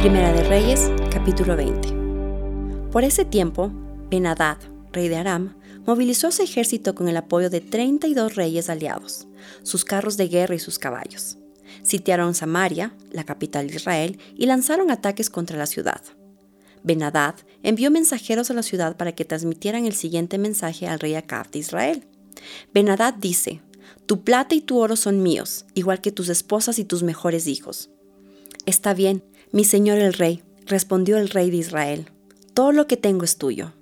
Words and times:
Primera 0.00 0.32
de 0.32 0.44
Reyes, 0.44 0.92
capítulo 1.10 1.56
20. 1.56 2.92
Por 2.92 3.02
ese 3.02 3.24
tiempo, 3.24 3.72
Benadad, 4.08 4.58
rey 4.92 5.08
de 5.08 5.16
Aram, 5.16 5.56
movilizó 5.86 6.30
su 6.30 6.40
ejército 6.44 6.94
con 6.94 7.08
el 7.08 7.16
apoyo 7.16 7.50
de 7.50 7.60
32 7.60 8.36
reyes 8.36 8.70
aliados, 8.70 9.26
sus 9.64 9.84
carros 9.84 10.16
de 10.16 10.28
guerra 10.28 10.54
y 10.54 10.60
sus 10.60 10.78
caballos. 10.78 11.38
Sitiaron 11.82 12.34
Samaria, 12.34 12.94
la 13.10 13.24
capital 13.24 13.66
de 13.66 13.74
Israel, 13.74 14.18
y 14.36 14.46
lanzaron 14.46 14.92
ataques 14.92 15.30
contra 15.30 15.58
la 15.58 15.66
ciudad. 15.66 16.00
Benadad 16.84 17.34
envió 17.64 17.90
mensajeros 17.90 18.52
a 18.52 18.54
la 18.54 18.62
ciudad 18.62 18.96
para 18.96 19.16
que 19.16 19.24
transmitieran 19.24 19.84
el 19.84 19.94
siguiente 19.94 20.38
mensaje 20.38 20.86
al 20.86 21.00
rey 21.00 21.16
Acab 21.16 21.50
de 21.50 21.58
Israel. 21.58 22.04
Benadad 22.72 23.14
dice, 23.14 23.62
Tu 24.06 24.22
plata 24.22 24.54
y 24.54 24.60
tu 24.60 24.78
oro 24.78 24.94
son 24.94 25.24
míos, 25.24 25.66
igual 25.74 26.00
que 26.00 26.12
tus 26.12 26.28
esposas 26.28 26.78
y 26.78 26.84
tus 26.84 27.02
mejores 27.02 27.48
hijos. 27.48 27.90
Está 28.64 28.94
bien, 28.94 29.24
mi 29.52 29.64
señor 29.64 29.98
el 29.98 30.12
rey, 30.12 30.42
respondió 30.66 31.16
el 31.18 31.28
rey 31.30 31.50
de 31.50 31.58
Israel, 31.58 32.10
todo 32.54 32.72
lo 32.72 32.86
que 32.86 32.96
tengo 32.96 33.24
es 33.24 33.38
tuyo. 33.38 33.72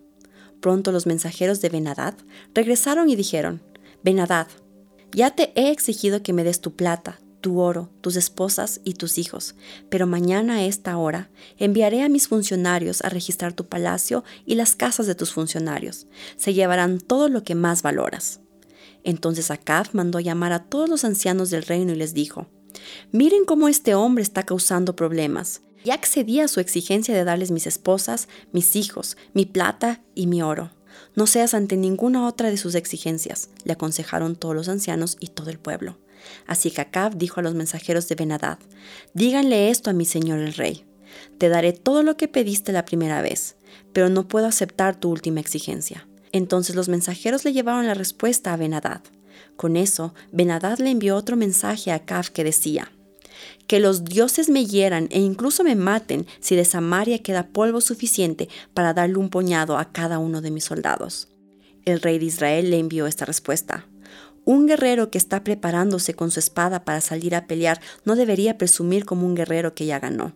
Pronto 0.60 0.92
los 0.92 1.06
mensajeros 1.06 1.60
de 1.60 1.68
Benadad 1.68 2.14
regresaron 2.54 3.08
y 3.08 3.16
dijeron, 3.16 3.62
Benadad, 4.02 4.48
ya 5.12 5.30
te 5.30 5.52
he 5.54 5.70
exigido 5.70 6.22
que 6.22 6.32
me 6.32 6.44
des 6.44 6.60
tu 6.60 6.74
plata, 6.76 7.20
tu 7.40 7.60
oro, 7.60 7.90
tus 8.00 8.16
esposas 8.16 8.80
y 8.84 8.94
tus 8.94 9.18
hijos, 9.18 9.54
pero 9.88 10.06
mañana 10.06 10.56
a 10.56 10.64
esta 10.64 10.98
hora 10.98 11.30
enviaré 11.58 12.02
a 12.02 12.08
mis 12.08 12.28
funcionarios 12.28 13.02
a 13.02 13.08
registrar 13.08 13.52
tu 13.52 13.66
palacio 13.66 14.24
y 14.44 14.56
las 14.56 14.74
casas 14.74 15.06
de 15.06 15.14
tus 15.14 15.32
funcionarios. 15.32 16.06
Se 16.36 16.54
llevarán 16.54 16.98
todo 16.98 17.28
lo 17.28 17.44
que 17.44 17.54
más 17.54 17.82
valoras. 17.82 18.40
Entonces 19.04 19.50
Acab 19.50 19.88
mandó 19.92 20.18
llamar 20.18 20.52
a 20.52 20.64
todos 20.64 20.88
los 20.88 21.04
ancianos 21.04 21.50
del 21.50 21.62
reino 21.62 21.92
y 21.92 21.96
les 21.96 22.14
dijo, 22.14 22.48
Miren 23.12 23.44
cómo 23.44 23.68
este 23.68 23.94
hombre 23.94 24.22
está 24.22 24.44
causando 24.44 24.96
problemas. 24.96 25.62
Ya 25.84 25.94
accedí 25.94 26.40
a 26.40 26.48
su 26.48 26.60
exigencia 26.60 27.14
de 27.14 27.24
darles 27.24 27.50
mis 27.50 27.66
esposas, 27.66 28.28
mis 28.52 28.74
hijos, 28.76 29.16
mi 29.34 29.46
plata 29.46 30.02
y 30.14 30.26
mi 30.26 30.42
oro. 30.42 30.70
No 31.14 31.26
seas 31.26 31.54
ante 31.54 31.76
ninguna 31.76 32.26
otra 32.26 32.50
de 32.50 32.56
sus 32.56 32.74
exigencias, 32.74 33.50
le 33.64 33.74
aconsejaron 33.74 34.36
todos 34.36 34.54
los 34.54 34.68
ancianos 34.68 35.16
y 35.20 35.28
todo 35.28 35.50
el 35.50 35.58
pueblo. 35.58 35.98
Así 36.46 36.70
que 36.70 36.80
Acab 36.80 37.16
dijo 37.16 37.40
a 37.40 37.42
los 37.42 37.54
mensajeros 37.54 38.08
de 38.08 38.14
Benadad, 38.14 38.58
díganle 39.14 39.70
esto 39.70 39.90
a 39.90 39.92
mi 39.92 40.04
señor 40.04 40.40
el 40.40 40.54
rey. 40.54 40.84
Te 41.38 41.48
daré 41.48 41.72
todo 41.72 42.02
lo 42.02 42.16
que 42.16 42.28
pediste 42.28 42.72
la 42.72 42.84
primera 42.84 43.22
vez, 43.22 43.56
pero 43.92 44.08
no 44.08 44.28
puedo 44.28 44.46
aceptar 44.46 44.98
tu 44.98 45.10
última 45.10 45.40
exigencia. 45.40 46.06
Entonces 46.32 46.76
los 46.76 46.88
mensajeros 46.88 47.44
le 47.44 47.52
llevaron 47.52 47.86
la 47.86 47.94
respuesta 47.94 48.52
a 48.52 48.56
Benadad. 48.56 49.00
Con 49.56 49.76
eso, 49.76 50.14
Benadad 50.32 50.78
le 50.78 50.90
envió 50.90 51.16
otro 51.16 51.36
mensaje 51.36 51.90
a 51.90 51.96
Acab 51.96 52.30
que 52.30 52.44
decía, 52.44 52.90
que 53.66 53.80
los 53.80 54.04
dioses 54.04 54.48
me 54.48 54.66
hieran 54.66 55.08
e 55.10 55.20
incluso 55.20 55.64
me 55.64 55.74
maten 55.74 56.26
si 56.40 56.56
de 56.56 56.64
Samaria 56.64 57.22
queda 57.22 57.48
polvo 57.48 57.80
suficiente 57.80 58.48
para 58.74 58.94
darle 58.94 59.16
un 59.16 59.28
puñado 59.28 59.78
a 59.78 59.92
cada 59.92 60.18
uno 60.18 60.40
de 60.40 60.50
mis 60.50 60.64
soldados. 60.64 61.28
El 61.84 62.00
rey 62.00 62.18
de 62.18 62.26
Israel 62.26 62.70
le 62.70 62.78
envió 62.78 63.06
esta 63.06 63.24
respuesta. 63.24 63.86
Un 64.44 64.66
guerrero 64.66 65.10
que 65.10 65.18
está 65.18 65.42
preparándose 65.42 66.14
con 66.14 66.30
su 66.30 66.38
espada 66.38 66.84
para 66.84 67.00
salir 67.00 67.34
a 67.34 67.46
pelear 67.46 67.80
no 68.04 68.14
debería 68.14 68.58
presumir 68.58 69.04
como 69.04 69.26
un 69.26 69.34
guerrero 69.34 69.74
que 69.74 69.86
ya 69.86 69.98
ganó. 69.98 70.34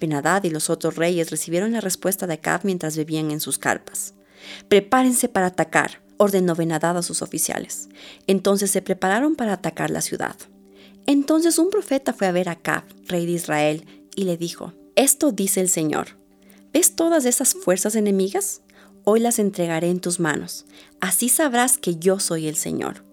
Benadad 0.00 0.44
y 0.44 0.50
los 0.50 0.70
otros 0.70 0.96
reyes 0.96 1.30
recibieron 1.30 1.72
la 1.72 1.80
respuesta 1.80 2.26
de 2.26 2.34
Acab 2.34 2.62
mientras 2.64 2.96
bebían 2.96 3.30
en 3.30 3.40
sus 3.40 3.58
carpas. 3.58 4.14
Prepárense 4.68 5.28
para 5.28 5.46
atacar 5.46 6.03
ordenó 6.16 6.54
Benadad 6.54 6.96
a 6.96 7.02
sus 7.02 7.22
oficiales. 7.22 7.88
Entonces 8.26 8.70
se 8.70 8.82
prepararon 8.82 9.36
para 9.36 9.54
atacar 9.54 9.90
la 9.90 10.00
ciudad. 10.00 10.36
Entonces 11.06 11.58
un 11.58 11.70
profeta 11.70 12.12
fue 12.12 12.26
a 12.26 12.32
ver 12.32 12.48
a 12.48 12.52
Acab, 12.52 12.84
rey 13.06 13.26
de 13.26 13.32
Israel, 13.32 13.84
y 14.14 14.24
le 14.24 14.36
dijo, 14.36 14.72
Esto 14.96 15.32
dice 15.32 15.60
el 15.60 15.68
Señor, 15.68 16.18
¿ves 16.72 16.96
todas 16.96 17.24
esas 17.24 17.54
fuerzas 17.54 17.94
enemigas? 17.94 18.62
Hoy 19.04 19.20
las 19.20 19.38
entregaré 19.38 19.90
en 19.90 20.00
tus 20.00 20.18
manos, 20.18 20.64
así 21.00 21.28
sabrás 21.28 21.76
que 21.76 21.96
yo 21.96 22.18
soy 22.20 22.48
el 22.48 22.56
Señor. 22.56 23.04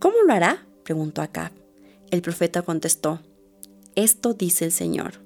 ¿Cómo 0.00 0.16
lo 0.26 0.32
hará? 0.32 0.66
preguntó 0.82 1.22
Acab. 1.22 1.52
El 2.10 2.22
profeta 2.22 2.62
contestó, 2.62 3.20
Esto 3.94 4.34
dice 4.34 4.64
el 4.64 4.72
Señor, 4.72 5.22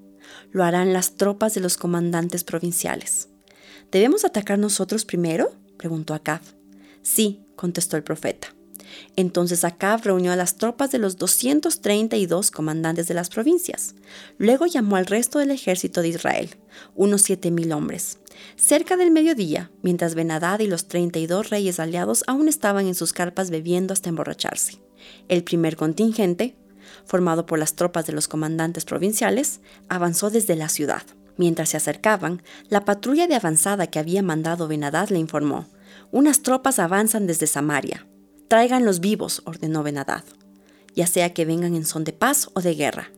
lo 0.50 0.62
harán 0.62 0.92
las 0.92 1.14
tropas 1.14 1.54
de 1.54 1.62
los 1.62 1.78
comandantes 1.78 2.44
provinciales. 2.44 3.28
¿Debemos 3.90 4.24
atacar 4.24 4.58
nosotros 4.58 5.06
primero? 5.06 5.52
preguntó 5.78 6.12
Acab. 6.12 6.40
Sí, 7.04 7.44
contestó 7.54 7.96
el 7.98 8.02
profeta. 8.02 8.48
Entonces 9.14 9.62
Acab 9.64 10.02
reunió 10.02 10.32
a 10.32 10.36
las 10.36 10.56
tropas 10.56 10.90
de 10.90 10.98
los 10.98 11.16
232 11.18 12.50
comandantes 12.50 13.06
de 13.06 13.14
las 13.14 13.28
provincias. 13.28 13.94
Luego 14.38 14.66
llamó 14.66 14.96
al 14.96 15.06
resto 15.06 15.38
del 15.38 15.50
ejército 15.50 16.00
de 16.00 16.08
Israel, 16.08 16.50
unos 16.94 17.22
siete 17.22 17.50
mil 17.50 17.72
hombres. 17.72 18.18
Cerca 18.56 18.96
del 18.96 19.10
mediodía, 19.10 19.70
mientras 19.82 20.14
Benadad 20.14 20.60
y 20.60 20.66
los 20.66 20.88
32 20.88 21.50
reyes 21.50 21.78
aliados 21.78 22.24
aún 22.26 22.48
estaban 22.48 22.86
en 22.86 22.94
sus 22.94 23.12
carpas 23.12 23.50
bebiendo 23.50 23.92
hasta 23.92 24.08
emborracharse. 24.08 24.80
El 25.28 25.44
primer 25.44 25.76
contingente, 25.76 26.56
formado 27.04 27.44
por 27.44 27.58
las 27.58 27.74
tropas 27.74 28.06
de 28.06 28.14
los 28.14 28.28
comandantes 28.28 28.86
provinciales, 28.86 29.60
avanzó 29.88 30.30
desde 30.30 30.56
la 30.56 30.68
ciudad. 30.68 31.02
Mientras 31.36 31.70
se 31.70 31.76
acercaban, 31.76 32.42
la 32.68 32.84
patrulla 32.84 33.26
de 33.26 33.34
avanzada 33.34 33.88
que 33.88 33.98
había 33.98 34.22
mandado 34.22 34.68
Benadad 34.68 35.10
le 35.10 35.18
informó, 35.18 35.66
unas 36.10 36.42
tropas 36.42 36.78
avanzan 36.78 37.26
desde 37.26 37.46
Samaria. 37.46 38.06
Traigan 38.48 38.84
vivos, 39.00 39.42
ordenó 39.44 39.82
Benadad, 39.82 40.24
ya 40.94 41.06
sea 41.06 41.32
que 41.32 41.44
vengan 41.44 41.74
en 41.74 41.84
son 41.84 42.04
de 42.04 42.12
paz 42.12 42.48
o 42.54 42.60
de 42.60 42.74
guerra. 42.74 43.10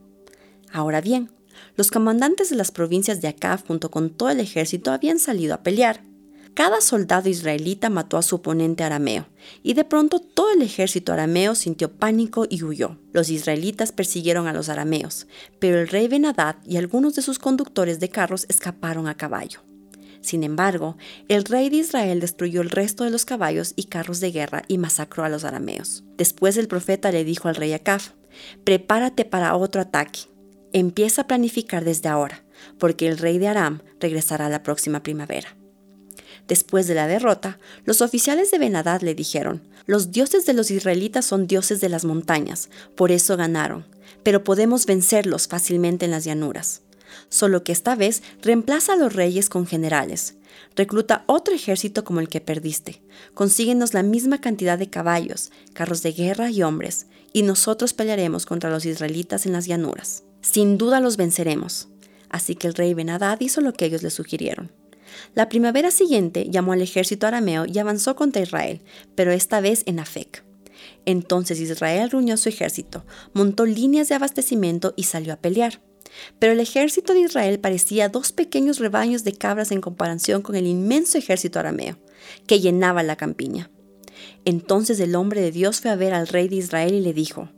Ahora 0.71 1.01
bien, 1.01 1.29
los 1.75 1.91
comandantes 1.91 2.49
de 2.49 2.55
las 2.55 2.71
provincias 2.71 3.21
de 3.21 3.27
Acab 3.27 3.65
junto 3.65 3.91
con 3.91 4.09
todo 4.09 4.29
el 4.29 4.39
ejército 4.39 4.91
habían 4.91 5.19
salido 5.19 5.53
a 5.53 5.63
pelear. 5.63 6.01
Cada 6.53 6.81
soldado 6.81 7.29
israelita 7.29 7.91
mató 7.91 8.17
a 8.17 8.23
su 8.23 8.37
oponente 8.37 8.83
arameo, 8.83 9.27
y 9.61 9.75
de 9.75 9.83
pronto 9.83 10.19
todo 10.19 10.51
el 10.53 10.63
ejército 10.63 11.13
arameo 11.13 11.53
sintió 11.53 11.91
pánico 11.91 12.47
y 12.49 12.63
huyó. 12.63 12.97
Los 13.13 13.29
israelitas 13.29 13.91
persiguieron 13.91 14.47
a 14.47 14.53
los 14.53 14.69
arameos, 14.69 15.27
pero 15.59 15.79
el 15.79 15.87
rey 15.87 16.07
Benadad 16.07 16.55
y 16.65 16.77
algunos 16.77 17.13
de 17.13 17.21
sus 17.21 17.37
conductores 17.37 17.99
de 17.99 18.09
carros 18.09 18.47
escaparon 18.49 19.07
a 19.07 19.15
caballo. 19.15 19.61
Sin 20.27 20.43
embargo, 20.43 20.97
el 21.29 21.45
rey 21.45 21.69
de 21.69 21.77
Israel 21.77 22.19
destruyó 22.19 22.59
el 22.59 22.69
resto 22.69 23.05
de 23.05 23.11
los 23.11 23.23
caballos 23.23 23.71
y 23.77 23.85
carros 23.85 24.19
de 24.19 24.31
guerra 24.31 24.63
y 24.67 24.77
masacró 24.77 25.23
a 25.23 25.29
los 25.29 25.45
arameos. 25.45 26.03
Después 26.17 26.57
el 26.57 26.67
profeta 26.67 27.13
le 27.13 27.23
dijo 27.23 27.47
al 27.47 27.55
rey 27.55 27.71
Acab, 27.71 28.01
prepárate 28.65 29.23
para 29.23 29.55
otro 29.55 29.79
ataque. 29.79 30.19
Empieza 30.73 31.21
a 31.21 31.27
planificar 31.27 31.85
desde 31.85 32.09
ahora, 32.09 32.43
porque 32.77 33.07
el 33.07 33.17
rey 33.17 33.37
de 33.37 33.47
Aram 33.47 33.79
regresará 34.01 34.49
la 34.49 34.63
próxima 34.63 35.01
primavera. 35.01 35.55
Después 36.45 36.87
de 36.87 36.95
la 36.95 37.07
derrota, 37.07 37.57
los 37.85 38.01
oficiales 38.01 38.51
de 38.51 38.59
Benadad 38.59 38.99
le 39.03 39.15
dijeron, 39.15 39.65
los 39.85 40.11
dioses 40.11 40.45
de 40.45 40.51
los 40.51 40.71
israelitas 40.71 41.23
son 41.23 41.47
dioses 41.47 41.79
de 41.79 41.87
las 41.87 42.03
montañas, 42.03 42.69
por 42.95 43.13
eso 43.13 43.37
ganaron, 43.37 43.85
pero 44.23 44.43
podemos 44.43 44.87
vencerlos 44.87 45.47
fácilmente 45.47 46.03
en 46.03 46.11
las 46.11 46.25
llanuras 46.25 46.81
solo 47.29 47.63
que 47.63 47.71
esta 47.71 47.95
vez 47.95 48.23
reemplaza 48.41 48.93
a 48.93 48.97
los 48.97 49.13
reyes 49.13 49.49
con 49.49 49.67
generales. 49.67 50.35
Recluta 50.75 51.23
otro 51.27 51.53
ejército 51.53 52.03
como 52.03 52.19
el 52.19 52.29
que 52.29 52.41
perdiste. 52.41 53.01
Consíguenos 53.33 53.93
la 53.93 54.03
misma 54.03 54.39
cantidad 54.39 54.77
de 54.77 54.89
caballos, 54.89 55.51
carros 55.73 56.03
de 56.03 56.11
guerra 56.11 56.49
y 56.49 56.63
hombres, 56.63 57.07
y 57.33 57.43
nosotros 57.43 57.93
pelearemos 57.93 58.45
contra 58.45 58.69
los 58.69 58.85
israelitas 58.85 59.45
en 59.45 59.53
las 59.53 59.65
llanuras. 59.65 60.23
Sin 60.41 60.77
duda 60.77 60.99
los 60.99 61.17
venceremos. 61.17 61.89
Así 62.29 62.55
que 62.55 62.67
el 62.67 62.73
rey 62.73 62.93
Benadad 62.93 63.39
hizo 63.41 63.61
lo 63.61 63.73
que 63.73 63.85
ellos 63.85 64.03
le 64.03 64.09
sugirieron. 64.09 64.71
La 65.33 65.49
primavera 65.49 65.91
siguiente 65.91 66.47
llamó 66.49 66.73
al 66.73 66.81
ejército 66.81 67.27
arameo 67.27 67.65
y 67.65 67.79
avanzó 67.79 68.15
contra 68.15 68.41
Israel, 68.41 68.81
pero 69.15 69.31
esta 69.31 69.61
vez 69.61 69.83
en 69.85 69.99
Afec. 69.99 70.43
Entonces 71.05 71.59
Israel 71.59 72.09
reunió 72.11 72.37
su 72.37 72.49
ejército, 72.49 73.05
montó 73.33 73.65
líneas 73.65 74.09
de 74.09 74.15
abastecimiento 74.15 74.93
y 74.95 75.03
salió 75.03 75.33
a 75.33 75.37
pelear. 75.37 75.81
Pero 76.39 76.53
el 76.53 76.59
ejército 76.59 77.13
de 77.13 77.21
Israel 77.21 77.59
parecía 77.59 78.09
dos 78.09 78.31
pequeños 78.31 78.79
rebaños 78.79 79.23
de 79.23 79.33
cabras 79.33 79.71
en 79.71 79.81
comparación 79.81 80.41
con 80.41 80.55
el 80.55 80.67
inmenso 80.67 81.17
ejército 81.17 81.59
arameo, 81.59 81.97
que 82.45 82.59
llenaba 82.59 83.03
la 83.03 83.15
campiña. 83.15 83.69
Entonces 84.45 84.99
el 84.99 85.15
hombre 85.15 85.41
de 85.41 85.51
Dios 85.51 85.81
fue 85.81 85.91
a 85.91 85.95
ver 85.95 86.13
al 86.13 86.27
rey 86.27 86.47
de 86.47 86.57
Israel 86.57 86.93
y 86.93 87.01
le 87.01 87.13
dijo, 87.13 87.49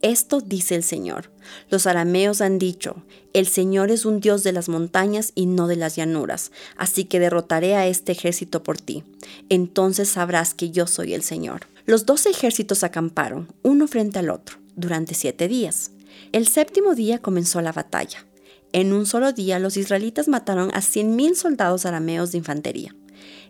Esto 0.00 0.40
dice 0.40 0.74
el 0.74 0.82
Señor. 0.82 1.30
Los 1.70 1.86
arameos 1.86 2.40
han 2.40 2.58
dicho, 2.58 3.04
El 3.32 3.46
Señor 3.46 3.90
es 3.90 4.04
un 4.04 4.20
Dios 4.20 4.42
de 4.42 4.52
las 4.52 4.68
montañas 4.68 5.32
y 5.34 5.46
no 5.46 5.66
de 5.66 5.76
las 5.76 5.96
llanuras, 5.96 6.52
así 6.76 7.04
que 7.04 7.20
derrotaré 7.20 7.76
a 7.76 7.86
este 7.86 8.12
ejército 8.12 8.62
por 8.62 8.80
ti. 8.80 9.04
Entonces 9.48 10.08
sabrás 10.08 10.54
que 10.54 10.70
yo 10.70 10.86
soy 10.86 11.14
el 11.14 11.22
Señor. 11.22 11.66
Los 11.84 12.06
dos 12.06 12.26
ejércitos 12.26 12.84
acamparon, 12.84 13.52
uno 13.62 13.88
frente 13.88 14.18
al 14.18 14.30
otro, 14.30 14.58
durante 14.76 15.14
siete 15.14 15.48
días. 15.48 15.90
El 16.32 16.48
séptimo 16.48 16.94
día 16.94 17.18
comenzó 17.18 17.60
la 17.60 17.72
batalla. 17.72 18.24
En 18.72 18.94
un 18.94 19.04
solo 19.04 19.34
día 19.34 19.58
los 19.58 19.76
israelitas 19.76 20.28
mataron 20.28 20.70
a 20.72 20.80
100.000 20.80 21.34
soldados 21.34 21.84
arameos 21.84 22.32
de 22.32 22.38
infantería. 22.38 22.96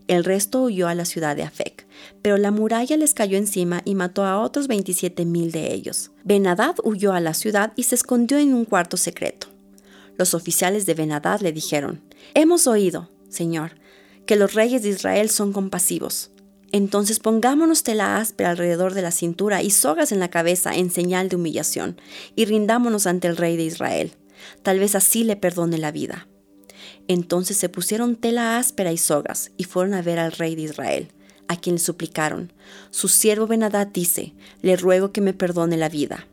El 0.08 0.25
resto 0.25 0.62
huyó 0.62 0.88
a 0.88 0.96
la 0.96 1.05
ciudad 1.05 1.37
de 1.37 1.44
Afec, 1.44 1.87
pero 2.23 2.38
la 2.38 2.50
muralla 2.50 2.96
les 2.96 3.14
cayó 3.14 3.38
encima 3.38 3.82
y 3.84 3.94
mató 3.94 4.25
a 4.25 4.40
otros 4.40 4.69
27.000 4.69 5.52
de 5.52 5.73
ellos. 5.73 6.11
Benadad 6.25 6.75
huyó 6.82 7.12
a 7.12 7.20
la 7.20 7.34
ciudad 7.34 7.73
y 7.76 7.84
se 7.84 7.94
escondió 7.94 8.38
en 8.38 8.52
un 8.52 8.64
cuarto 8.64 8.96
secreto. 8.96 9.46
Los 10.19 10.35
oficiales 10.35 10.85
de 10.85 10.94
Benadad 10.94 11.40
le 11.40 11.52
dijeron, 11.52 12.02
Hemos 12.35 12.67
oído, 12.67 13.08
Señor, 13.28 13.76
que 14.26 14.35
los 14.35 14.55
reyes 14.55 14.82
de 14.82 14.88
Israel 14.88 15.31
son 15.31 15.52
compasivos. 15.52 16.32
Entonces 16.72 17.20
pongámonos 17.20 17.82
tela 17.82 18.16
áspera 18.16 18.50
alrededor 18.50 18.94
de 18.94 19.02
la 19.02 19.10
cintura 19.10 19.62
y 19.62 19.70
sogas 19.70 20.10
en 20.10 20.20
la 20.20 20.30
cabeza 20.30 20.74
en 20.74 20.90
señal 20.90 21.28
de 21.28 21.36
humillación, 21.36 22.00
y 22.34 22.46
rindámonos 22.46 23.06
ante 23.06 23.28
el 23.28 23.36
rey 23.36 23.56
de 23.56 23.64
Israel. 23.64 24.12
Tal 24.62 24.78
vez 24.78 24.94
así 24.94 25.22
le 25.22 25.36
perdone 25.36 25.78
la 25.78 25.92
vida. 25.92 26.26
Entonces 27.08 27.58
se 27.58 27.69
pusieron 27.69 28.16
tela 28.16 28.58
áspera 28.58 28.90
y 28.90 28.98
sogas 28.98 29.52
y 29.56 29.64
fueron 29.64 29.94
a 29.94 30.02
ver 30.02 30.19
al 30.19 30.32
rey 30.32 30.54
de 30.54 30.62
Israel, 30.62 31.08
a 31.46 31.56
quien 31.56 31.76
le 31.76 31.80
suplicaron. 31.80 32.52
Su 32.90 33.08
siervo 33.08 33.46
Benadad 33.46 33.88
dice, 33.88 34.32
le 34.62 34.76
ruego 34.76 35.12
que 35.12 35.20
me 35.20 35.34
perdone 35.34 35.76
la 35.76 35.90
vida. 35.90 36.26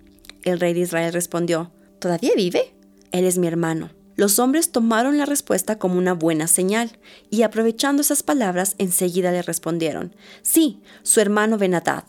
El 0.44 0.59
rey 0.59 0.74
de 0.74 0.81
Israel 0.81 1.12
respondió, 1.12 1.71
¿todavía 2.00 2.31
vive? 2.35 2.74
Él 3.12 3.25
es 3.25 3.38
mi 3.38 3.47
hermano. 3.47 3.89
Los 4.19 4.38
hombres 4.38 4.74
tomaron 4.74 5.18
la 5.18 5.25
respuesta 5.25 5.80
como 5.80 5.98
una 5.98 6.12
buena 6.12 6.48
señal, 6.48 7.00
y 7.30 7.44
aprovechando 7.44 8.01
esas 8.01 8.21
palabras, 8.21 8.75
enseguida 8.77 9.31
le 9.31 9.42
respondieron, 9.42 10.13
Sí, 10.42 10.81
su 11.04 11.21
hermano 11.21 11.57
Benadad. 11.57 12.04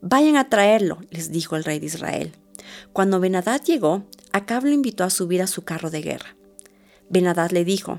Vayan 0.00 0.36
a 0.36 0.48
traerlo, 0.50 0.98
les 1.10 1.32
dijo 1.32 1.56
el 1.56 1.64
rey 1.64 1.80
de 1.80 1.86
Israel. 1.86 2.32
Cuando 2.92 3.18
Benadad 3.18 3.60
llegó, 3.64 4.04
Acab 4.30 4.66
lo 4.66 4.70
invitó 4.70 5.02
a 5.02 5.10
subir 5.10 5.42
a 5.42 5.48
su 5.48 5.64
carro 5.64 5.90
de 5.90 6.00
guerra. 6.00 6.36
Benadad 7.10 7.50
le 7.50 7.64
dijo, 7.64 7.98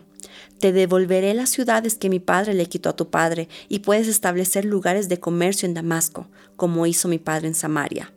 Te 0.60 0.72
devolveré 0.72 1.34
las 1.34 1.50
ciudades 1.50 1.96
que 1.96 2.08
mi 2.08 2.22
padre 2.22 2.54
le 2.54 2.68
quitó 2.68 2.88
a 2.88 2.96
tu 2.96 3.10
padre, 3.10 3.50
y 3.68 3.80
puedes 3.80 4.08
establecer 4.08 4.64
lugares 4.64 5.10
de 5.10 5.20
comercio 5.20 5.66
en 5.66 5.74
Damasco, 5.74 6.30
como 6.56 6.86
hizo 6.86 7.10
mi 7.10 7.18
padre 7.18 7.50
en 7.50 7.56
Samaria. 7.56 8.14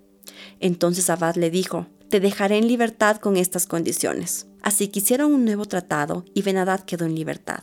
Entonces 0.61 1.11
Abad 1.11 1.35
le 1.35 1.51
dijo, 1.51 1.89
Te 2.13 2.21
dejaré 2.21 2.59
en 2.59 2.69
libertad 2.69 3.17
con 3.17 3.39
estas 3.39 3.65
condiciones. 3.65 4.47
Así 4.61 4.89
que 4.89 4.99
hicieron 4.99 5.33
un 5.33 5.47
nuevo 5.47 5.65
tratado 5.65 6.27
y 6.35 6.43
Benadad 6.43 6.81
quedó 6.81 7.07
en 7.07 7.15
libertad. 7.15 7.63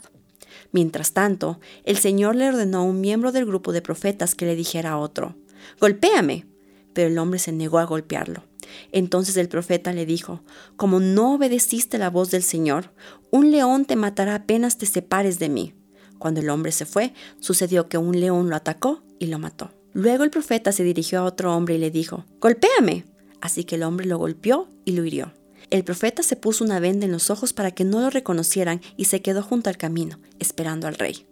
Mientras 0.72 1.14
tanto, 1.14 1.60
el 1.84 1.98
Señor 1.98 2.36
le 2.36 2.50
ordenó 2.50 2.80
a 2.80 2.84
un 2.84 3.00
miembro 3.00 3.32
del 3.32 3.46
grupo 3.46 3.74
de 3.74 3.84
profetas 3.84 4.34
que 4.34 4.48
le 4.48 4.56
dijera 4.56 4.90
a 4.90 4.98
otro, 4.98 5.36
Golpéame. 5.80 6.48
Pero 6.94 7.10
el 7.10 7.20
hombre 7.20 7.38
se 7.38 7.52
negó 7.52 7.78
a 7.78 7.84
golpearlo. 7.84 8.44
Entonces 8.92 9.38
el 9.38 9.50
profeta 9.50 9.94
le 9.94 10.08
dijo, 10.08 10.42
Como 10.78 11.00
no 11.00 11.36
obedeciste 11.36 12.00
la 12.00 12.10
voz 12.10 12.32
del 12.32 12.42
Señor, 12.42 12.92
un 13.30 13.52
león 13.52 13.86
te 13.86 13.96
matará 13.96 14.34
apenas 14.34 14.80
te 14.80 14.88
separes 14.88 15.38
de 15.38 15.50
mí. 15.50 15.76
Cuando 16.18 16.42
el 16.42 16.50
hombre 16.50 16.72
se 16.72 16.88
fue, 16.88 17.14
sucedió 17.40 17.88
que 17.88 18.00
un 18.00 18.20
león 18.20 18.50
lo 18.50 18.56
atacó 18.56 19.04
y 19.20 19.28
lo 19.28 19.38
mató. 19.38 19.70
Luego 19.94 20.24
el 20.24 20.32
profeta 20.32 20.72
se 20.72 20.84
dirigió 20.84 21.20
a 21.20 21.26
otro 21.26 21.56
hombre 21.56 21.76
y 21.76 21.78
le 21.78 21.92
dijo, 21.92 22.26
Golpéame. 22.42 23.06
Así 23.42 23.64
que 23.64 23.76
el 23.76 23.84
hombre 23.84 24.06
lo 24.06 24.18
golpeó 24.18 24.68
y 24.86 24.94
lo 24.94 25.06
hirió. 25.06 25.34
El 25.70 25.84
profeta 25.84 26.24
se 26.24 26.36
puso 26.36 26.64
una 26.64 26.80
venda 26.80 27.06
en 27.06 27.12
los 27.12 27.30
ojos 27.30 27.54
para 27.54 27.72
que 27.72 27.86
no 27.86 28.02
lo 28.02 28.10
reconocieran 28.10 28.82
y 28.98 29.06
se 29.06 29.22
quedó 29.22 29.44
junto 29.44 29.70
al 29.70 29.78
camino, 29.78 30.20
esperando 30.40 30.88
al 30.88 30.96
rey. 30.96 31.28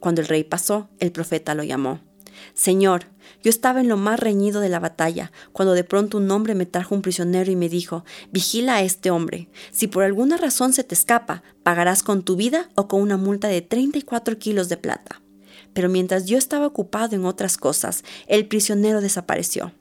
Cuando 0.00 0.20
el 0.20 0.28
rey 0.28 0.44
pasó, 0.44 0.90
el 0.98 1.12
profeta 1.12 1.54
lo 1.54 1.62
llamó. 1.62 2.00
Señor, 2.54 3.06
yo 3.42 3.50
estaba 3.50 3.80
en 3.80 3.88
lo 3.88 3.96
más 3.96 4.20
reñido 4.20 4.60
de 4.60 4.68
la 4.68 4.80
batalla, 4.80 5.32
cuando 5.52 5.74
de 5.74 5.84
pronto 5.84 6.18
un 6.18 6.30
hombre 6.30 6.54
me 6.54 6.66
trajo 6.66 6.94
un 6.94 7.02
prisionero 7.02 7.50
y 7.50 7.56
me 7.56 7.68
dijo, 7.68 8.04
vigila 8.30 8.76
a 8.76 8.82
este 8.82 9.10
hombre. 9.10 9.48
Si 9.70 9.86
por 9.86 10.04
alguna 10.04 10.36
razón 10.36 10.72
se 10.72 10.84
te 10.84 10.94
escapa, 10.94 11.42
pagarás 11.62 12.02
con 12.02 12.22
tu 12.22 12.36
vida 12.36 12.68
o 12.74 12.88
con 12.88 13.00
una 13.00 13.16
multa 13.16 13.48
de 13.48 13.62
34 13.62 14.38
kilos 14.38 14.68
de 14.68 14.76
plata. 14.76 15.22
Pero 15.72 15.88
mientras 15.88 16.26
yo 16.26 16.38
estaba 16.38 16.66
ocupado 16.66 17.14
en 17.14 17.24
otras 17.24 17.56
cosas, 17.56 18.04
el 18.26 18.46
prisionero 18.46 19.00
desapareció. 19.00 19.72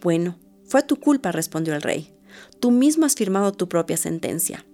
Bueno, 0.00 0.38
fue 0.66 0.82
tu 0.82 0.96
culpa, 0.96 1.32
respondió 1.32 1.74
el 1.74 1.82
rey. 1.82 2.12
Tú 2.60 2.70
mismo 2.70 3.06
has 3.06 3.14
firmado 3.14 3.52
tu 3.52 3.68
propia 3.68 3.96
sentencia. 3.96 4.64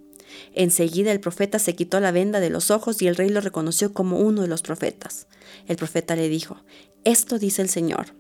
Enseguida 0.55 1.13
el 1.13 1.21
profeta 1.21 1.59
se 1.59 1.75
quitó 1.75 2.01
la 2.01 2.13
venda 2.13 2.41
de 2.41 2.51
los 2.51 2.71
ojos 2.71 3.01
y 3.03 3.07
el 3.07 3.17
rey 3.17 3.29
lo 3.29 3.41
reconoció 3.41 3.93
como 3.93 4.19
uno 4.19 4.43
de 4.43 4.49
los 4.49 4.63
profetas. 4.63 5.27
El 5.67 5.77
profeta 5.77 6.17
le 6.17 6.29
dijo, 6.29 6.57
Esto 7.05 7.39
dice 7.39 7.63
el 7.63 7.69
Señor. 7.69 8.15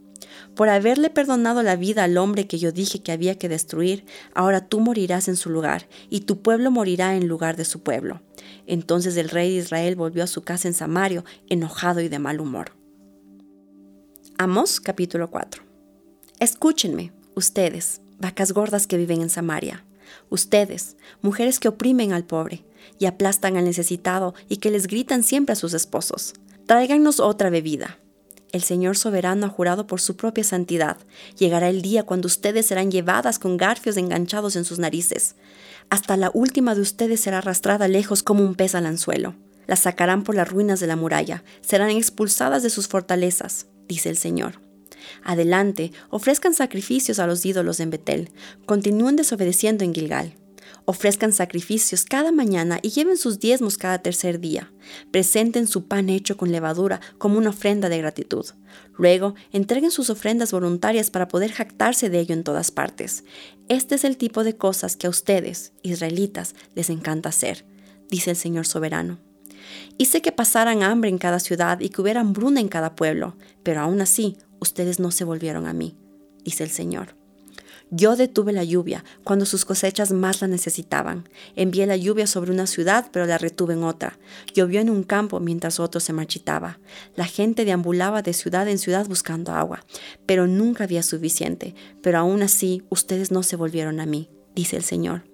Por 0.54 0.68
haberle 0.68 1.08
perdonado 1.10 1.62
la 1.62 1.76
vida 1.76 2.04
al 2.04 2.18
hombre 2.18 2.46
que 2.46 2.58
yo 2.58 2.72
dije 2.72 3.02
que 3.02 3.12
había 3.12 3.38
que 3.38 3.48
destruir, 3.48 4.04
ahora 4.34 4.66
tú 4.66 4.80
morirás 4.80 5.28
en 5.28 5.36
su 5.36 5.50
lugar, 5.50 5.88
y 6.10 6.20
tu 6.20 6.42
pueblo 6.42 6.70
morirá 6.70 7.16
en 7.16 7.26
lugar 7.26 7.56
de 7.56 7.64
su 7.64 7.82
pueblo. 7.82 8.20
Entonces 8.66 9.16
el 9.16 9.30
rey 9.30 9.50
de 9.54 9.62
Israel 9.62 9.96
volvió 9.96 10.24
a 10.24 10.26
su 10.26 10.42
casa 10.42 10.68
en 10.68 10.74
Samario, 10.74 11.24
enojado 11.48 12.00
y 12.00 12.08
de 12.08 12.18
mal 12.18 12.40
humor. 12.40 12.72
Amos 14.38 14.80
capítulo 14.80 15.30
4. 15.30 15.62
Escúchenme, 16.38 17.12
ustedes, 17.34 18.00
vacas 18.18 18.52
gordas 18.52 18.86
que 18.86 18.96
viven 18.96 19.22
en 19.22 19.30
Samaria. 19.30 19.84
Ustedes, 20.30 20.96
mujeres 21.20 21.58
que 21.60 21.68
oprimen 21.68 22.12
al 22.12 22.24
pobre 22.24 22.64
y 22.98 23.06
aplastan 23.06 23.56
al 23.56 23.64
necesitado 23.64 24.34
y 24.48 24.58
que 24.58 24.70
les 24.70 24.86
gritan 24.86 25.22
siempre 25.22 25.52
a 25.52 25.56
sus 25.56 25.74
esposos, 25.74 26.34
tráiganos 26.66 27.20
otra 27.20 27.50
bebida. 27.50 27.98
El 28.52 28.62
Señor 28.62 28.98
soberano 28.98 29.46
ha 29.46 29.48
jurado 29.48 29.86
por 29.86 30.00
su 30.00 30.16
propia 30.16 30.44
santidad. 30.44 30.98
Llegará 31.38 31.70
el 31.70 31.80
día 31.80 32.02
cuando 32.02 32.26
ustedes 32.26 32.66
serán 32.66 32.90
llevadas 32.90 33.38
con 33.38 33.56
garfios 33.56 33.96
enganchados 33.96 34.56
en 34.56 34.64
sus 34.66 34.78
narices. 34.78 35.36
Hasta 35.88 36.18
la 36.18 36.30
última 36.34 36.74
de 36.74 36.82
ustedes 36.82 37.20
será 37.20 37.38
arrastrada 37.38 37.88
lejos 37.88 38.22
como 38.22 38.44
un 38.44 38.54
pez 38.54 38.74
al 38.74 38.84
anzuelo. 38.84 39.34
Las 39.66 39.80
sacarán 39.80 40.22
por 40.22 40.34
las 40.34 40.50
ruinas 40.50 40.80
de 40.80 40.86
la 40.86 40.96
muralla, 40.96 41.44
serán 41.62 41.90
expulsadas 41.90 42.62
de 42.62 42.70
sus 42.70 42.88
fortalezas, 42.88 43.66
dice 43.88 44.10
el 44.10 44.18
Señor. 44.18 44.60
Adelante, 45.22 45.92
ofrezcan 46.10 46.54
sacrificios 46.54 47.18
a 47.18 47.26
los 47.26 47.44
ídolos 47.44 47.80
en 47.80 47.90
Betel, 47.90 48.30
continúen 48.66 49.16
desobedeciendo 49.16 49.84
en 49.84 49.94
Gilgal. 49.94 50.34
Ofrezcan 50.84 51.32
sacrificios 51.32 52.04
cada 52.04 52.32
mañana 52.32 52.78
y 52.82 52.90
lleven 52.90 53.16
sus 53.16 53.38
diezmos 53.38 53.78
cada 53.78 53.98
tercer 53.98 54.40
día. 54.40 54.72
Presenten 55.12 55.66
su 55.68 55.86
pan 55.86 56.08
hecho 56.08 56.36
con 56.36 56.50
levadura 56.50 57.00
como 57.18 57.38
una 57.38 57.50
ofrenda 57.50 57.88
de 57.88 57.98
gratitud. 57.98 58.46
Luego, 58.96 59.34
entreguen 59.52 59.90
sus 59.90 60.10
ofrendas 60.10 60.50
voluntarias 60.50 61.10
para 61.10 61.28
poder 61.28 61.52
jactarse 61.52 62.10
de 62.10 62.18
ello 62.18 62.34
en 62.34 62.42
todas 62.42 62.70
partes. 62.70 63.24
Este 63.68 63.94
es 63.94 64.04
el 64.04 64.16
tipo 64.16 64.42
de 64.44 64.56
cosas 64.56 64.96
que 64.96 65.06
a 65.06 65.10
ustedes, 65.10 65.72
israelitas, 65.82 66.54
les 66.74 66.90
encanta 66.90 67.28
hacer, 67.28 67.64
dice 68.10 68.30
el 68.30 68.36
Señor 68.36 68.66
soberano. 68.66 69.18
Hice 69.98 70.20
que 70.20 70.32
pasaran 70.32 70.82
hambre 70.82 71.10
en 71.10 71.18
cada 71.18 71.38
ciudad 71.38 71.80
y 71.80 71.90
que 71.90 72.02
hubiera 72.02 72.20
hambruna 72.20 72.60
en 72.60 72.68
cada 72.68 72.96
pueblo, 72.96 73.36
pero 73.62 73.80
aún 73.80 74.00
así 74.00 74.36
ustedes 74.62 75.00
no 75.00 75.10
se 75.10 75.24
volvieron 75.24 75.66
a 75.66 75.72
mí, 75.72 75.96
dice 76.44 76.64
el 76.64 76.70
Señor. 76.70 77.16
Yo 77.94 78.16
detuve 78.16 78.54
la 78.54 78.64
lluvia 78.64 79.04
cuando 79.22 79.44
sus 79.44 79.66
cosechas 79.66 80.12
más 80.12 80.40
la 80.40 80.48
necesitaban. 80.48 81.28
Envié 81.56 81.86
la 81.86 81.96
lluvia 81.96 82.26
sobre 82.26 82.50
una 82.50 82.66
ciudad, 82.66 83.10
pero 83.12 83.26
la 83.26 83.36
retuve 83.36 83.74
en 83.74 83.84
otra. 83.84 84.18
Llovió 84.54 84.80
en 84.80 84.88
un 84.88 85.02
campo 85.02 85.40
mientras 85.40 85.78
otro 85.78 86.00
se 86.00 86.14
marchitaba. 86.14 86.78
La 87.16 87.26
gente 87.26 87.66
deambulaba 87.66 88.22
de 88.22 88.32
ciudad 88.32 88.66
en 88.66 88.78
ciudad 88.78 89.06
buscando 89.06 89.52
agua, 89.52 89.84
pero 90.24 90.46
nunca 90.46 90.84
había 90.84 91.02
suficiente. 91.02 91.74
Pero 92.02 92.18
aún 92.18 92.40
así, 92.40 92.82
ustedes 92.88 93.30
no 93.30 93.42
se 93.42 93.56
volvieron 93.56 94.00
a 94.00 94.06
mí, 94.06 94.30
dice 94.54 94.76
el 94.78 94.84
Señor. 94.84 95.24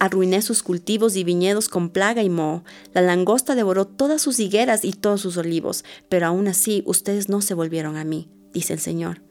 Arruiné 0.00 0.42
sus 0.42 0.64
cultivos 0.64 1.14
y 1.14 1.22
viñedos 1.22 1.68
con 1.68 1.90
plaga 1.90 2.24
y 2.24 2.28
moho. 2.28 2.64
La 2.92 3.02
langosta 3.02 3.54
devoró 3.54 3.86
todas 3.86 4.20
sus 4.20 4.40
higueras 4.40 4.84
y 4.84 4.94
todos 4.94 5.20
sus 5.20 5.36
olivos, 5.36 5.84
pero 6.08 6.26
aún 6.26 6.48
así 6.48 6.82
ustedes 6.86 7.28
no 7.28 7.40
se 7.40 7.54
volvieron 7.54 7.96
a 7.96 8.02
mí 8.04 8.28
dice 8.52 8.72
el 8.72 8.80
Señor. 8.80 9.22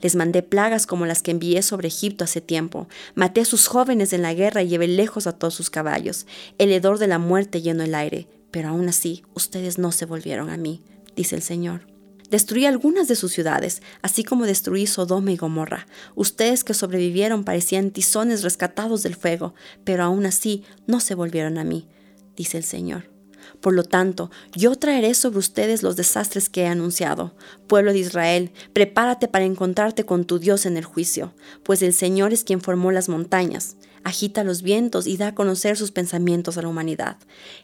Les 0.00 0.16
mandé 0.16 0.42
plagas 0.42 0.86
como 0.86 1.06
las 1.06 1.22
que 1.22 1.30
envié 1.30 1.62
sobre 1.62 1.88
Egipto 1.88 2.24
hace 2.24 2.40
tiempo. 2.40 2.88
Maté 3.14 3.42
a 3.42 3.44
sus 3.44 3.66
jóvenes 3.66 4.12
en 4.12 4.22
la 4.22 4.34
guerra 4.34 4.62
y 4.62 4.68
llevé 4.68 4.88
lejos 4.88 5.26
a 5.26 5.32
todos 5.32 5.54
sus 5.54 5.70
caballos. 5.70 6.26
El 6.58 6.72
hedor 6.72 6.98
de 6.98 7.06
la 7.06 7.18
muerte 7.18 7.62
llenó 7.62 7.84
el 7.84 7.94
aire. 7.94 8.28
Pero 8.50 8.70
aún 8.70 8.88
así, 8.88 9.22
ustedes 9.34 9.76
no 9.78 9.92
se 9.92 10.06
volvieron 10.06 10.48
a 10.48 10.56
mí, 10.56 10.82
dice 11.14 11.36
el 11.36 11.42
Señor. 11.42 11.86
Destruí 12.30 12.66
algunas 12.66 13.06
de 13.06 13.14
sus 13.14 13.32
ciudades, 13.32 13.82
así 14.02 14.24
como 14.24 14.46
destruí 14.46 14.86
Sodoma 14.86 15.30
y 15.30 15.36
Gomorra. 15.36 15.86
Ustedes 16.14 16.64
que 16.64 16.74
sobrevivieron 16.74 17.44
parecían 17.44 17.90
tizones 17.90 18.42
rescatados 18.42 19.02
del 19.02 19.14
fuego, 19.14 19.54
pero 19.84 20.04
aún 20.04 20.26
así 20.26 20.64
no 20.86 21.00
se 21.00 21.14
volvieron 21.14 21.58
a 21.58 21.64
mí, 21.64 21.86
dice 22.34 22.56
el 22.56 22.64
Señor. 22.64 23.15
Por 23.60 23.74
lo 23.74 23.84
tanto, 23.84 24.30
yo 24.54 24.76
traeré 24.76 25.14
sobre 25.14 25.38
ustedes 25.38 25.82
los 25.82 25.96
desastres 25.96 26.48
que 26.48 26.62
he 26.62 26.66
anunciado. 26.66 27.34
Pueblo 27.66 27.92
de 27.92 28.00
Israel, 28.00 28.52
prepárate 28.72 29.28
para 29.28 29.44
encontrarte 29.44 30.04
con 30.04 30.24
tu 30.24 30.38
Dios 30.38 30.66
en 30.66 30.76
el 30.76 30.84
juicio, 30.84 31.34
pues 31.62 31.82
el 31.82 31.92
Señor 31.92 32.32
es 32.32 32.44
quien 32.44 32.60
formó 32.60 32.92
las 32.92 33.08
montañas, 33.08 33.76
agita 34.04 34.44
los 34.44 34.62
vientos 34.62 35.06
y 35.06 35.16
da 35.16 35.28
a 35.28 35.34
conocer 35.34 35.76
sus 35.76 35.90
pensamientos 35.90 36.56
a 36.56 36.62
la 36.62 36.68
humanidad. 36.68 37.16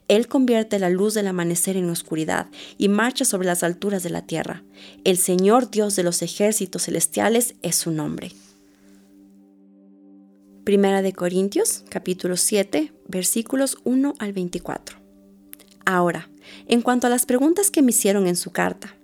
Él 0.08 0.26
convierte 0.26 0.78
la 0.78 0.90
luz 0.90 1.14
del 1.14 1.28
amanecer 1.28 1.76
en 1.76 1.88
oscuridad 1.88 2.48
y 2.78 2.88
marcha 2.88 3.24
sobre 3.24 3.46
las 3.46 3.62
alturas 3.62 4.02
de 4.02 4.10
la 4.10 4.26
tierra. 4.26 4.64
El 5.04 5.18
Señor 5.18 5.70
Dios 5.70 5.94
de 5.94 6.02
los 6.02 6.20
ejércitos 6.20 6.82
celestiales 6.84 7.54
es 7.62 7.76
su 7.76 7.92
nombre. 7.92 8.32
Primera 10.64 11.02
de 11.02 11.12
Corintios, 11.12 11.84
capítulo 11.88 12.36
7, 12.36 12.92
versículos 13.08 13.78
1 13.84 14.14
al 14.18 14.32
24. 14.32 15.01
Ahora, 15.84 16.28
en 16.68 16.82
cuanto 16.82 17.06
a 17.06 17.10
las 17.10 17.26
preguntas 17.26 17.70
que 17.70 17.82
me 17.82 17.90
hicieron 17.90 18.26
en 18.26 18.36
su 18.36 18.50
carta, 18.50 18.94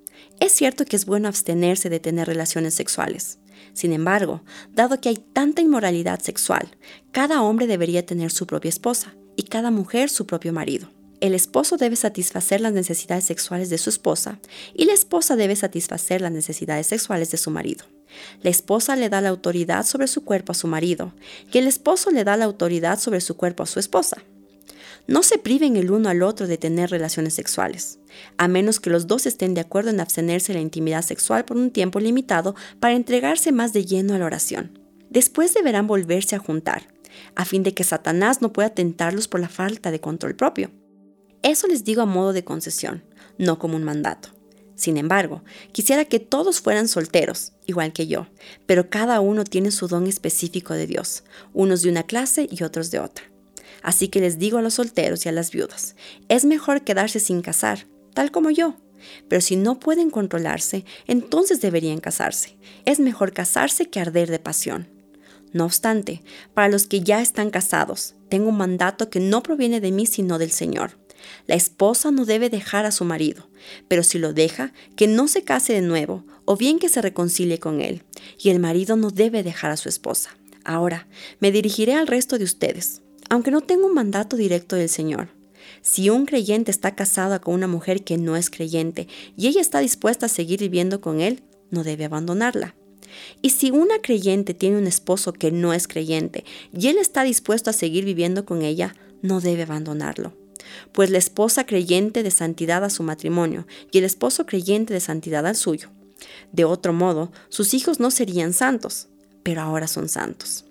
es 0.40 0.52
cierto 0.52 0.85
que 0.85 0.97
es 0.97 1.06
bueno 1.06 1.28
abstenerse 1.28 1.90
de 1.90 2.00
tener 2.00 2.26
relaciones 2.26 2.75
sexuales. 2.75 3.38
Sin 3.73 3.92
embargo, 3.92 4.42
dado 4.73 5.00
que 5.00 5.08
hay 5.08 5.16
tanta 5.16 5.62
inmoralidad 5.62 6.20
sexual, 6.20 6.76
cada 7.12 7.42
hombre 7.42 7.66
debería 7.66 8.06
tener 8.06 8.30
su 8.30 8.47
propia 8.47 8.68
esposa 8.68 9.14
y 9.37 9.44
cada 9.44 9.70
mujer 9.70 10.11
su 10.11 10.26
propio 10.26 10.52
marido. 10.52 10.90
El 11.20 11.35
esposo 11.35 11.76
debe 11.76 11.97
satisfacer 11.97 12.61
las 12.61 12.73
necesidades 12.73 13.25
sexuales 13.25 13.70
de 13.70 13.78
su 13.78 13.90
esposa 13.90 14.38
y 14.75 14.85
la 14.85 14.92
esposa 14.92 15.35
debe 15.35 15.56
satisfacer 15.56 16.20
las 16.20 16.30
necesidades 16.30 16.87
sexuales 16.87 17.32
de 17.32 17.38
su 17.38 17.50
marido. 17.50 17.85
La 18.42 18.50
esposa 18.50 18.94
le 18.94 19.08
da 19.08 19.20
la 19.20 19.28
autoridad 19.28 19.85
sobre 19.85 20.06
su 20.06 20.25
cuerpo 20.25 20.52
a 20.52 20.54
su 20.54 20.68
marido 20.68 21.12
y 21.52 21.58
el 21.58 21.66
esposo 21.66 22.11
le 22.11 22.23
da 22.23 22.37
la 22.37 22.44
autoridad 22.44 23.00
sobre 23.00 23.20
su 23.20 23.37
cuerpo 23.37 23.64
a 23.64 23.66
su 23.66 23.80
esposa. 23.80 24.23
No 25.06 25.23
se 25.23 25.38
priven 25.38 25.76
el 25.76 25.90
uno 25.90 26.08
al 26.08 26.23
otro 26.23 26.47
de 26.47 26.58
tener 26.58 26.90
relaciones 26.90 27.35
sexuales, 27.35 27.99
a 28.37 28.49
menos 28.49 28.80
que 28.80 28.90
los 28.90 29.06
dos 29.06 29.26
estén 29.26 29.54
de 29.54 29.61
acuerdo 29.61 29.90
en 29.90 30.00
abstenerse 30.00 30.52
de 30.52 30.58
la 30.58 30.62
intimidad 30.62 31.02
sexual 31.02 31.44
por 31.44 31.56
un 31.56 31.70
tiempo 31.70 32.00
limitado 32.00 32.54
para 32.80 32.94
entregarse 32.94 33.52
más 33.52 33.73
de 33.73 33.85
lleno 33.85 34.14
a 34.14 34.18
la 34.18 34.26
oración. 34.26 34.78
Después 35.11 35.54
deberán 35.54 35.87
volverse 35.87 36.37
a 36.37 36.40
juntar, 36.40 36.88
a 37.35 37.44
fin 37.44 37.62
de 37.62 37.75
que 37.75 37.85
Satanás 37.85 38.42
no 38.42 38.52
pueda 38.52 38.70
tentarlos 38.70 39.28
por 39.28 39.40
la 39.40 39.49
falta 39.49 39.90
de 39.90 40.00
control 40.00 40.37
propio. 40.37 40.70
Eso 41.42 41.66
les 41.66 41.85
digo 41.85 42.02
a 42.02 42.06
modo 42.06 42.32
de 42.32 42.44
concesión, 42.44 43.04
no 43.38 43.58
como 43.58 43.76
un 43.76 43.85
mandato. 43.85 44.30
Sin 44.78 44.97
embargo, 44.97 45.42
quisiera 45.73 46.04
que 46.04 46.20
todos 46.20 46.61
fueran 46.61 46.87
solteros, 46.87 47.52
igual 47.66 47.92
que 47.92 48.06
yo, 48.06 48.28
pero 48.64 48.90
cada 48.90 49.20
uno 49.20 49.42
tiene 49.42 49.73
su 49.73 49.88
don 49.88 50.06
específico 50.06 50.73
de 50.75 50.87
Dios, 50.87 51.25
unos 51.52 51.82
de 51.82 51.90
una 51.90 52.04
clase 52.04 52.49
y 52.49 52.62
otros 52.62 52.92
de 52.92 53.00
otra. 53.00 53.25
Así 53.82 54.08
que 54.08 54.20
les 54.20 54.38
digo 54.38 54.58
a 54.58 54.62
los 54.62 54.75
solteros 54.75 55.25
y 55.25 55.28
a 55.28 55.32
las 55.32 55.50
viudas, 55.50 55.94
es 56.28 56.44
mejor 56.44 56.82
quedarse 56.82 57.20
sin 57.20 57.42
casar, 57.42 57.87
tal 58.14 58.30
como 58.30 58.50
yo. 58.50 58.76
Pero 59.28 59.40
si 59.40 59.56
no 59.56 59.78
pueden 59.78 60.11
controlarse, 60.11 60.85
entonces 61.06 61.61
deberían 61.61 62.00
casarse. 62.00 62.58
Es 62.85 62.99
mejor 62.99 63.32
casarse 63.32 63.87
que 63.87 64.00
arder 64.00 64.30
de 64.30 64.38
pasión. 64.38 64.88
No 65.52 65.64
obstante, 65.64 66.23
para 66.52 66.68
los 66.68 66.87
que 66.87 67.00
ya 67.00 67.23
están 67.23 67.50
casados, 67.50 68.16
tengo 68.28 68.50
un 68.50 68.58
mandato 68.58 69.08
que 69.08 69.20
no 69.20 69.42
proviene 69.42 69.80
de 69.80 69.92
mí 69.92 70.04
sino 70.04 70.38
del 70.38 70.50
Señor. 70.50 70.99
La 71.47 71.54
esposa 71.54 72.11
no 72.11 72.25
debe 72.25 72.50
dejar 72.50 72.85
a 72.85 72.90
su 72.90 73.04
marido, 73.04 73.49
pero 73.87 74.02
si 74.02 74.18
lo 74.18 74.32
deja, 74.32 74.73
que 74.97 75.06
no 75.06 75.26
se 75.28 75.44
case 75.44 75.73
de 75.73 75.80
nuevo, 75.80 76.25
o 76.44 76.56
bien 76.56 76.78
que 76.78 76.88
se 76.88 77.02
reconcilie 77.02 77.58
con 77.58 77.80
él, 77.80 78.02
y 78.38 78.50
el 78.50 78.61
marido 78.61 78.97
no 78.97 79.11
debe 79.11 79.42
dejar 79.42 79.70
a 79.70 79.76
su 79.76 79.88
esposa. 79.88 80.37
Ahora, 80.64 81.08
me 81.40 81.50
dirigiré 81.50 81.94
al 81.94 82.06
resto 82.06 82.38
de 82.38 82.44
ustedes 82.44 83.02
aunque 83.28 83.50
no 83.50 83.61
tengo 83.61 83.87
un 83.87 83.94
mandato 83.94 84.37
directo 84.37 84.76
del 84.76 84.88
Señor. 84.88 85.28
Si 85.82 86.11
un 86.11 86.26
creyente 86.26 86.70
está 86.70 86.94
casado 86.94 87.40
con 87.40 87.54
una 87.54 87.66
mujer 87.66 88.04
que 88.04 88.18
no 88.18 88.37
es 88.37 88.50
creyente 88.50 89.08
y 89.37 89.49
ella 89.49 89.61
está 89.61 89.80
dispuesta 89.80 90.26
a 90.26 90.30
seguir 90.30 90.61
viviendo 90.61 91.00
con 91.00 91.20
él, 91.20 91.42
no 91.70 91.85
debe 91.85 92.04
abandonarla. 92.04 92.75
Y 93.42 93.50
si 93.50 93.70
una 93.70 94.00
creyente 94.00 94.54
tiene 94.54 94.78
un 94.78 94.87
esposo 94.87 95.32
que 95.32 95.50
no 95.50 95.73
es 95.73 95.88
creyente 95.88 96.44
y 96.73 96.88
él 96.88 96.99
está 96.99 97.23
dispuesto 97.23 97.70
a 97.70 97.75
seguir 97.75 98.04
viviendo 98.04 98.44
con 98.44 98.62
ella, 98.62 98.94
no 99.23 99.40
debe 99.40 99.62
abandonarlo. 99.62 100.32
Pues 100.92 101.11
la 101.11 101.18
esposa 101.18 101.64
creyente 101.64 102.23
de 102.23 102.30
santidad 102.30 102.85
a 102.85 102.90
su 102.90 103.02
matrimonio 103.02 103.66
y 103.90 103.99
el 103.99 104.04
esposo 104.04 104.47
creyente 104.47 104.92
de 104.92 105.00
santidad 105.00 105.47
al 105.47 105.56
suyo. 105.56 105.90
De 106.52 106.64
otro 106.64 106.92
modo, 106.92 107.32
sus 107.49 107.75
hijos 107.75 108.00
no 108.00 108.11
serían 108.11 108.52
santos, 108.52 109.08
pero 109.42 109.62
ahora 109.62 109.87
son 109.87 110.08
santos. 110.08 110.68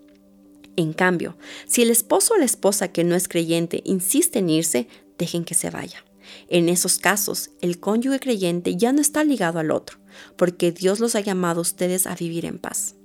En 0.78 0.94
cambio, 0.94 1.36
si 1.66 1.82
el 1.82 1.90
esposo 1.90 2.36
o 2.36 2.38
la 2.38 2.46
esposa 2.46 2.90
que 2.90 3.04
no 3.04 3.16
es 3.16 3.28
creyente 3.28 3.82
insiste 3.84 4.40
en 4.40 4.50
irse, 4.50 4.88
dejen 5.18 5.44
que 5.44 5.56
se 5.56 5.72
vaya. 5.72 6.06
En 6.50 6.70
esos 6.70 7.00
casos, 7.00 7.50
el 7.62 7.80
cónyuge 7.80 8.20
creyente 8.20 8.76
ya 8.76 8.94
no 8.94 9.02
está 9.02 9.24
ligado 9.24 9.60
al 9.60 9.72
otro, 9.72 9.98
porque 10.36 10.72
Dios 10.72 11.00
los 11.00 11.16
ha 11.16 11.20
llamado 11.20 11.60
a 11.60 11.64
ustedes 11.64 12.06
a 12.06 12.16
vivir 12.16 12.46
en 12.46 12.60
paz. 12.60 12.96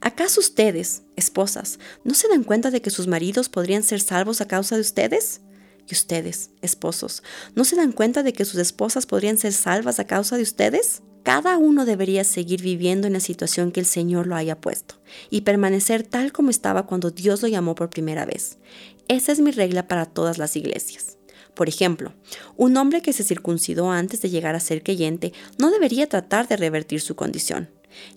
¿Acaso 0.00 0.40
ustedes, 0.40 1.02
esposas, 1.16 1.78
no 2.02 2.14
se 2.14 2.28
dan 2.28 2.44
cuenta 2.44 2.70
de 2.70 2.80
que 2.80 2.90
sus 2.90 3.06
maridos 3.06 3.50
podrían 3.50 3.82
ser 3.82 4.00
salvos 4.00 4.40
a 4.40 4.48
causa 4.48 4.76
de 4.76 4.80
ustedes? 4.80 5.42
¿Y 5.86 5.94
ustedes, 5.94 6.50
esposos, 6.62 7.22
no 7.54 7.64
se 7.64 7.76
dan 7.76 7.92
cuenta 7.92 8.22
de 8.22 8.32
que 8.32 8.46
sus 8.46 8.58
esposas 8.58 9.04
podrían 9.04 9.36
ser 9.36 9.52
salvas 9.52 9.98
a 9.98 10.06
causa 10.06 10.36
de 10.36 10.42
ustedes? 10.44 11.02
Cada 11.22 11.56
uno 11.56 11.84
debería 11.84 12.24
seguir 12.24 12.62
viviendo 12.62 13.06
en 13.06 13.12
la 13.12 13.20
situación 13.20 13.70
que 13.70 13.78
el 13.78 13.86
Señor 13.86 14.26
lo 14.26 14.34
haya 14.34 14.60
puesto 14.60 14.96
y 15.30 15.42
permanecer 15.42 16.02
tal 16.02 16.32
como 16.32 16.50
estaba 16.50 16.86
cuando 16.86 17.10
Dios 17.10 17.42
lo 17.42 17.48
llamó 17.48 17.76
por 17.76 17.90
primera 17.90 18.24
vez. 18.24 18.58
Esa 19.06 19.30
es 19.30 19.40
mi 19.40 19.52
regla 19.52 19.86
para 19.86 20.06
todas 20.06 20.38
las 20.38 20.56
iglesias. 20.56 21.18
Por 21.54 21.68
ejemplo, 21.68 22.12
un 22.56 22.76
hombre 22.76 23.02
que 23.02 23.12
se 23.12 23.24
circuncidó 23.24 23.90
antes 23.90 24.20
de 24.22 24.30
llegar 24.30 24.54
a 24.54 24.60
ser 24.60 24.82
creyente 24.82 25.32
no 25.58 25.70
debería 25.70 26.08
tratar 26.08 26.48
de 26.48 26.56
revertir 26.56 27.00
su 27.00 27.14
condición. 27.14 27.68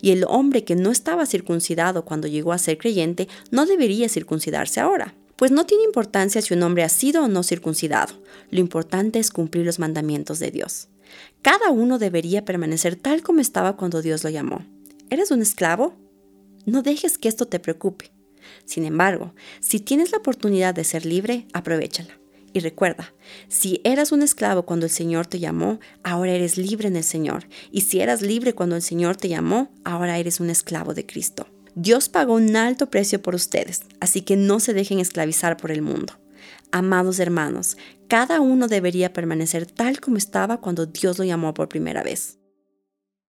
Y 0.01 0.11
el 0.11 0.23
hombre 0.27 0.63
que 0.63 0.75
no 0.75 0.89
estaba 0.89 1.25
circuncidado 1.25 2.05
cuando 2.05 2.27
llegó 2.27 2.53
a 2.53 2.57
ser 2.57 2.77
creyente 2.77 3.27
no 3.51 3.65
debería 3.65 4.09
circuncidarse 4.09 4.79
ahora. 4.79 5.13
Pues 5.35 5.51
no 5.51 5.65
tiene 5.65 5.83
importancia 5.83 6.41
si 6.41 6.53
un 6.53 6.63
hombre 6.63 6.83
ha 6.83 6.89
sido 6.89 7.23
o 7.23 7.27
no 7.27 7.43
circuncidado. 7.43 8.15
Lo 8.51 8.61
importante 8.61 9.19
es 9.19 9.31
cumplir 9.31 9.65
los 9.65 9.79
mandamientos 9.79 10.39
de 10.39 10.49
Dios. 10.49 10.87
Cada 11.41 11.69
uno 11.69 11.99
debería 11.99 12.45
permanecer 12.45 12.95
tal 12.95 13.21
como 13.21 13.39
estaba 13.39 13.77
cuando 13.77 14.01
Dios 14.01 14.23
lo 14.23 14.29
llamó. 14.29 14.65
¿Eres 15.09 15.31
un 15.31 15.41
esclavo? 15.41 15.95
No 16.65 16.81
dejes 16.81 17.17
que 17.17 17.27
esto 17.27 17.47
te 17.47 17.59
preocupe. 17.59 18.11
Sin 18.65 18.85
embargo, 18.85 19.33
si 19.59 19.79
tienes 19.79 20.11
la 20.11 20.17
oportunidad 20.17 20.73
de 20.73 20.83
ser 20.83 21.05
libre, 21.05 21.47
aprovechala. 21.53 22.19
Y 22.53 22.59
recuerda, 22.59 23.13
si 23.49 23.81
eras 23.83 24.13
un 24.13 24.21
esclavo 24.21 24.63
cuando 24.63 24.85
el 24.85 24.89
Señor 24.89 25.27
te 25.27 25.39
llamó, 25.39 25.79
ahora 26.03 26.31
eres 26.31 26.57
libre 26.57 26.87
en 26.87 26.95
el 26.95 27.03
Señor. 27.03 27.47
Y 27.69 27.81
si 27.81 27.99
eras 27.99 28.21
libre 28.21 28.53
cuando 28.53 28.77
el 28.77 28.81
Señor 28.81 29.17
te 29.17 29.27
llamó, 29.27 29.73
ahora 29.83 30.17
eres 30.17 30.39
un 30.39 30.49
esclavo 30.49 30.93
de 30.93 31.05
Cristo. 31.05 31.47
Dios 31.75 32.07
pagó 32.07 32.35
un 32.35 32.55
alto 32.55 32.89
precio 32.89 33.21
por 33.21 33.35
ustedes, 33.35 33.81
así 33.99 34.21
que 34.21 34.37
no 34.37 34.61
se 34.61 34.73
dejen 34.73 34.99
esclavizar 34.99 35.57
por 35.57 35.71
el 35.71 35.81
mundo. 35.81 36.13
Amados 36.77 37.19
hermanos, 37.19 37.77
cada 38.09 38.41
uno 38.41 38.67
debería 38.67 39.13
permanecer 39.13 39.65
tal 39.65 40.01
como 40.01 40.17
estaba 40.17 40.59
cuando 40.59 40.85
Dios 40.85 41.17
lo 41.17 41.23
llamó 41.23 41.53
por 41.53 41.69
primera 41.69 42.03
vez. 42.03 42.37